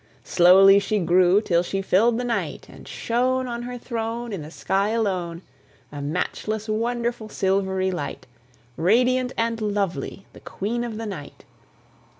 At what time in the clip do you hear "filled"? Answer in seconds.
1.83-2.17